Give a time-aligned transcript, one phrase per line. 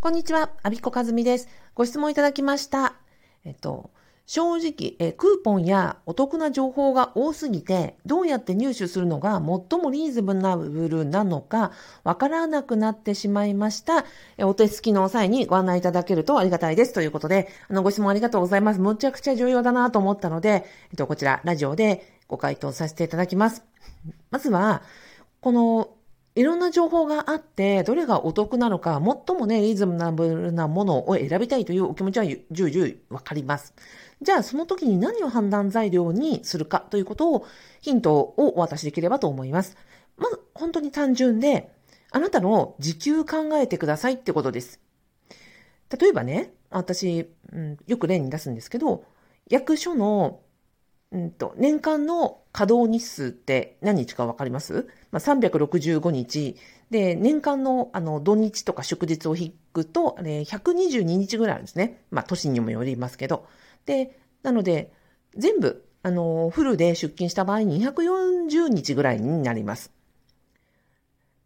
[0.00, 1.48] こんにちは、アビコカズミです。
[1.74, 2.94] ご質問いただきました。
[3.44, 3.90] えっと、
[4.26, 11.72] 正直え、クーポンやお得な情報が多すぎて、どうやって入手するのが最もリーズナブルなのか、
[12.04, 14.04] わからなくなってしまいました。
[14.36, 16.92] えお手すきの際にご案内いただけるとありがたいです。
[16.92, 18.80] ということで、あの、ご質問ありがとうございます。
[18.80, 23.64] むちゃくちゃ重要だなと思ったので、えっと、こちら、ラジオでご回答させていただきます。
[24.30, 24.82] まずは、
[25.40, 25.90] この
[26.38, 33.74] いろんな情報があって、どれがお得なのか、最もね、リーズナブルなものを選びたいというお気持ちは重々わかります。
[34.22, 37.46] じゃあ、その時に何を判断材料にするかということを、
[37.80, 39.76] ヒントをお渡しできればと思います。
[40.16, 41.72] まず、本当に単純で、
[42.12, 44.80] あなたの時給考えてくださいってことです。
[45.98, 49.04] 例えばね、私、うん、よく例に出すんですけど、
[49.50, 50.38] 役所の
[51.10, 56.56] うんと、年間の稼働日数って何日かわかります、まあ、?365 日。
[56.90, 62.02] で、年間のあの土日とか祝日を引くと、あれ122日ぐらいあるんですね。
[62.10, 63.46] まあ、都市にもよりますけど。
[63.86, 64.92] で、なので、
[65.34, 69.90] 全部、あの、フルで出勤した場合240日ぐらいになります。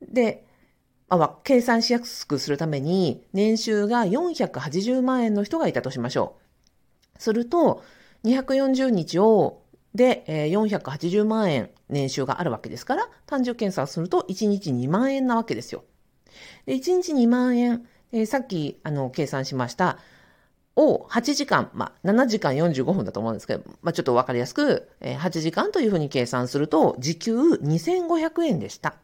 [0.00, 0.44] で、
[1.08, 6.36] あ、計算しやすくするために、年収が480万円の人がいたとしましょ
[7.18, 7.22] う。
[7.22, 7.82] すると、
[8.24, 9.62] 240日を、
[9.94, 15.84] で、え480万円年収があるわけですから、単純計算すると1日2万円なわけですよ。
[16.66, 19.98] で1日2万円、えー、さっきあの計算しました、
[20.76, 28.94] を8時間、まあ、7時間45分だと思うんですけど、まあ、ちょっとわかりやすく、えー、8時間というふうに計算すると、時給2500円でした。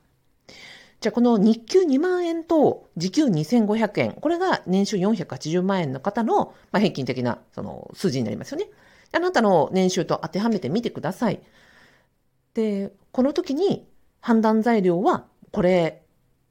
[1.01, 8.67] じゃあ、この日給2万円と時給2500円、これが年収480万円の方の、まあ、平均的なその数字になりますよね。
[9.13, 11.41] あなたの年収と当てはめてみてください。
[12.55, 13.87] で、この時に
[14.21, 16.03] 判断材料はこれ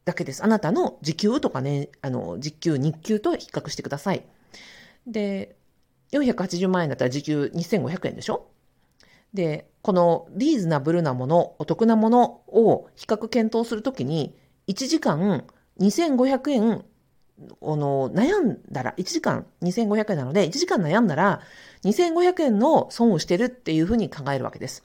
[0.05, 0.43] だけです。
[0.43, 4.25] あなたの時給とかね、あの、時給、日給と比較してください。
[5.05, 5.55] で、
[6.11, 8.47] 480万円だったら時給2500円でしょ？
[9.33, 14.35] で、このリーズナブルなもの、お得なものを比較検討するときに、
[14.67, 15.45] 1時間
[15.79, 16.85] 2500円
[17.39, 21.41] あの、悩んだら、1時間2500円なので、1時間悩んだら、
[21.83, 24.83] 2500円の損をしてるっていうふうに考えるわけです。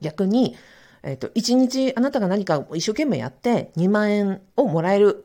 [0.00, 0.56] 逆に、
[1.02, 5.24] えっ、と、1日あなたが何か一生懸命やって2万円をもらえる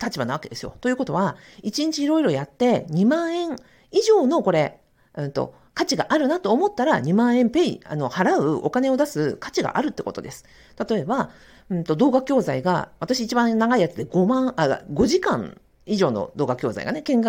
[0.00, 0.76] 立場なわけですよ。
[0.80, 3.56] ということは、1日いろいろやって2万円
[3.90, 4.80] 以上のこれ、
[5.14, 10.44] うんと、価値があるなと思ったら2万円ペイ、あの、払うお金を出す価値があるってことです。
[10.88, 11.30] 例えば、
[11.70, 17.20] うんと、動画教材が、私一番長いやつで5万、あ、5時間以上の動画教材がね、兼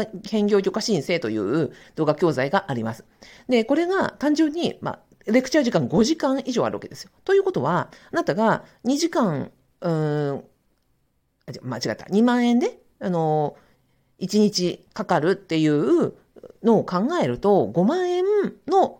[0.47, 3.03] 業許可申請という動画教材があります。
[3.47, 7.11] で、これが単純に、まあ、レクチャー時間5時間以上あるわけですよ。
[7.23, 10.43] ということは、あなたが2時間、うん、
[11.63, 12.05] 間違った。
[12.05, 13.55] 2万円で、あの、
[14.19, 16.13] 1日かかるっていう
[16.63, 18.23] のを考えると、5万円
[18.67, 18.99] の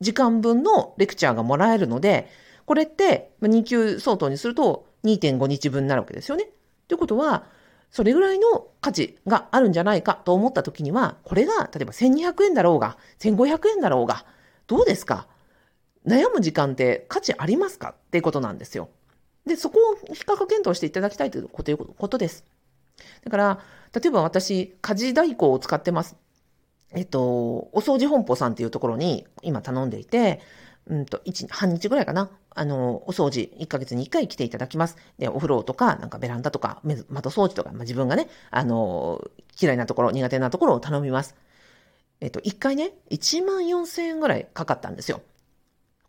[0.00, 2.28] 時間分のレクチャーがもらえるので、
[2.66, 6.48] これって、2級相当にすると2.5日分になるわけですよね。
[6.88, 7.44] ということは、
[7.94, 14.26] それぐらいの価値があるんじゃないかと思った時には、これが例えば1200円だろうが、1500円だろうが、
[14.66, 15.28] どうですか？
[16.04, 17.90] 悩む時間って価値ありますか？
[17.90, 18.88] っていうことなんですよ。
[19.46, 22.44] で、そこを比較検討していただきたいということです。
[23.24, 23.60] だから、
[23.94, 26.16] 例えば私、家事代行を使ってます。
[26.94, 30.40] えっと、お掃除本舗さんっていうところに今頼んでいて、
[30.86, 32.30] うんと、一、半日ぐらいかな。
[32.50, 34.96] あの、お掃除、一ヶ月に一回来ていただきます。
[35.18, 39.22] で、お風呂とか、なんかベランダとか、窓掃除とか、まあ、自分がね、あの、
[39.60, 41.34] 嫌いなところ、苦手なところを頼みます。
[42.20, 45.20] えっと、一回ね、一万四千円ぐらいかかったんですよ。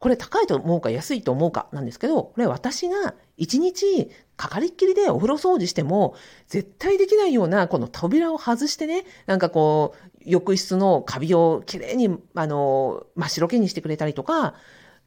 [0.05, 6.13] これ高いと思うか安いと思うかなんですけど、これ私が1日かかりっきりでお風呂掃除しても、
[6.47, 14.53] 絶対できないようなこの扉を外してね、なんかこう、浴室のカビをきれいに、あの、真っ白けにしてくれたりとか、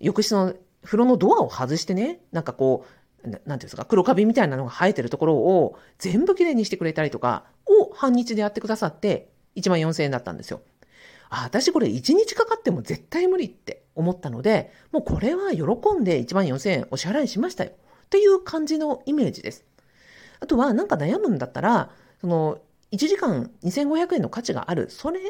[0.00, 2.84] 浴室の風呂のドアを外してね、なんかこ
[3.24, 10.60] う、なんていうんですか、黒カビみたいなのが生えてるところを全部きれいにしてくれたりとかを半日でやってくださって、1万4000円だったんですよ。
[11.30, 15.62] あ、私これ1日かかっても絶対無理って思ったので、もうこれは喜
[15.98, 17.70] んで1万4000円お支払いしましたよ。
[17.70, 19.64] っていう感じのイメージです。
[20.40, 21.90] あとは、なんか悩むんだったら、
[22.20, 22.58] その、
[22.92, 25.20] 1時間2500円の価値がある、それ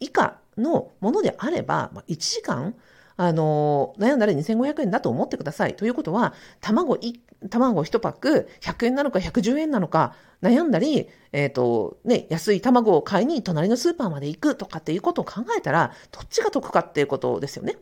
[0.00, 2.74] 以下のものであれば、1時間
[3.16, 5.76] あの、悩んだら2500円だと思ってください。
[5.76, 7.20] ということは、卵一、
[7.50, 17.76] 卵1パック100円なのか110円なのか悩んだり、えっ、ー、と、ね、安い卵を買いに隣のスーパーまで行くとかっていうことを考えたら、どっちが得かっていうことですよね。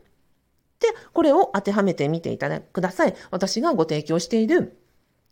[0.79, 3.15] で、これを当てはめてみていただください。
[3.29, 4.80] 私がご提供している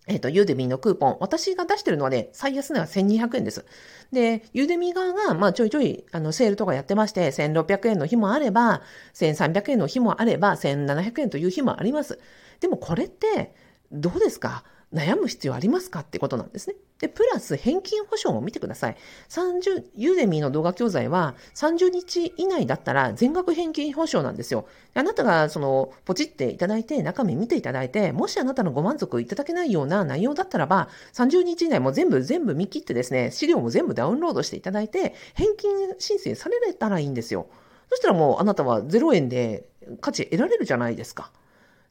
[0.07, 1.17] えっ、と、ユーデミーのクーポン。
[1.19, 3.65] 私が出してるのはね、最安値は1200円です。
[4.11, 8.81] で、ユーデミー側が、まあ、ちょいちょい、あの、セールとかやってまして、1600円の日もあれば、
[9.13, 12.19] 1300円の日もあれば、1700円という日もあります。
[12.59, 13.53] でもこれって、
[13.91, 14.63] どうですか？
[14.93, 16.75] 悩む必要ありますかってことなんですね。
[16.99, 18.97] で、プラス返金保証も見てください。
[19.29, 24.67] 30、ユーデミーの動画教材は30日以内だったら全額返金保証なんですよ。
[24.95, 37.47] あなたがその、ポチっていただいて、中身見ていただいて、もしあなたのご満足いただけないような内容だったらば、30日以内も全部全部見切ってですね、資料も全部ダウンロードしていただいて、返金申請されたらいいんですよ。
[37.89, 39.69] そしたらもうあなたは0円で
[40.01, 41.31] 価値得られるじゃないですか。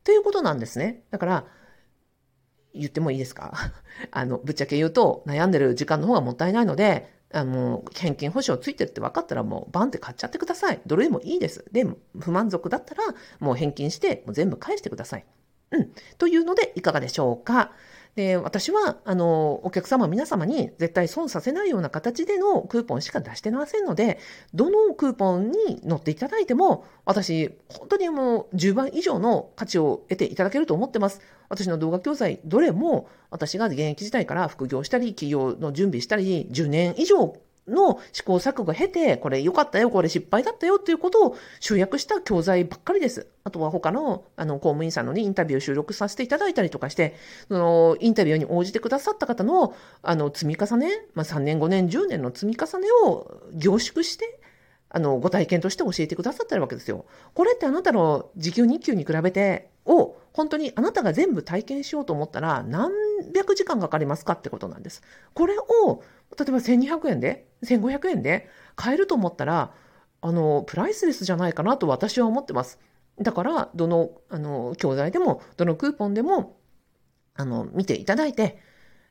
[0.05, 1.03] ということなんですね。
[1.11, 1.45] だから、
[2.79, 3.53] 言ってもいいですか？
[4.11, 10.81] あの、ぶっちゃけ言うと、悩んでる時間の方がもったいないので、あの、返金保証ついてるって分かったらもうバンって買っちゃってください。
[10.87, 11.65] どれでもいいです。
[11.73, 11.87] で、
[12.19, 13.03] 不満足だったら
[13.39, 15.27] もう返金してもう全部返してください。
[15.73, 15.91] うん。
[16.17, 17.73] というのでいかがでしょうか？
[18.15, 24.19] で、私は、あの、お客様皆様に絶対損させないような形でのクーポンしか出してませんので、
[24.55, 31.21] どのクーポンに乗っていただいても、私、本当にもう10倍以上の価値を得ていただけると思ってます。
[31.49, 37.37] 私の動画教材、どれも私が現役時代から副業したり、企業の準備したり、10年以上
[37.69, 43.29] の試行錯誤を経て、これ良かったよ、これ失敗だったよっていうことを集約した教材ばっかりです。
[43.45, 47.15] あとは他の、あの、公務員さんのにインタビューを収録させていただいたりとかして、
[47.49, 54.41] その、インタビューに応じてくださった方の、あの、積み重ね、まあ、3年、5年、10年の積み重ねを凝縮して、
[54.91, 57.05] あの、ご体験として教えてくださってるわけですよ。
[57.35, 62.93] これってあなたの時給日給に比べて、を、本当にあなたが全部体験しようと思ったら、何
[63.35, 65.03] 百時間かかりますかってことなんです。
[65.35, 65.65] これを、
[66.39, 69.75] 例えば1200円で、1500円で買えると思ったら、
[70.21, 72.79] あの、プライスレスじゃないかなと私は思ってます。
[73.21, 76.57] だから、どの、あの、教材でも、どのクーポンでも、
[77.35, 78.61] あの、見ていただいて、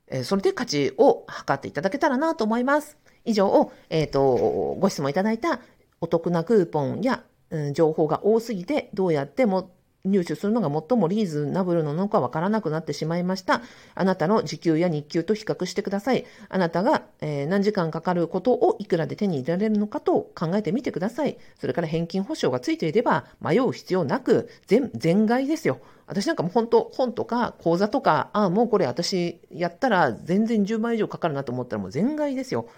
[0.07, 2.97] えそれで価値を測っていただけたらなと思います。
[3.25, 5.59] 以上、えっ、ー、と、ご質問いただいた
[5.99, 9.71] お得なクーポンや、うん、情報が多すぎて、どうやっても
[10.11, 13.61] 入手するのが最もリーズナブルなのかわからなくなってしまいました。
[13.95, 16.25] あなたの時給や日給と比較してください。
[16.49, 21.37] あなたが、えー、何時間かかることをいくらで手に入れられるのかと考えてみてください。
[21.59, 25.79] それから返金保証がついていれば迷う必要なく全、全買いですよ。
[26.07, 32.69] 私なんかも本当、本とか講座とか、ああ、もうこれ私やったら全然10万以上かかるなと思ったらもう全買いですよ。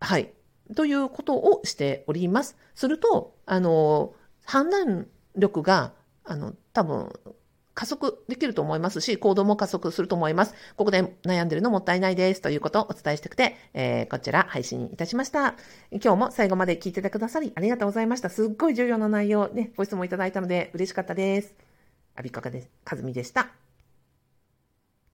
[0.00, 0.32] はい。
[0.74, 2.56] ということをしております。
[2.74, 4.14] すると、あの、
[4.44, 5.06] 判断
[5.36, 5.92] 力が、
[6.24, 7.12] あの、多分、
[7.74, 10.54] 加速できると思いますし、行動も加速すると思います。
[10.76, 15.54] ここで悩んでるのもったいないですということをお伝えしてくて、えー、こちら配信いたしました。
[15.90, 18.28] 今日も最後まで聞いててくださりありがとうございました。
[18.28, 21.54] すっごい重要な内容ね、ご質問いただいたので嬉しかったです。
[22.14, 23.61] アビカカで、かずみでした。